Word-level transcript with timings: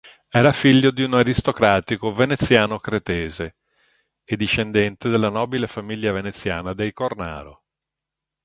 Era 0.29 0.51
figlio 0.51 0.89
di 0.89 1.03
un 1.03 1.13
aristocratico 1.13 2.11
veneziano-cretese 2.11 3.57
e 4.23 4.35
discendente 4.35 5.09
della 5.09 5.29
nobile 5.29 5.67
famiglia 5.67 6.11
veneziana 6.11 6.73
dei 6.73 6.91
Cornaro. 6.91 7.61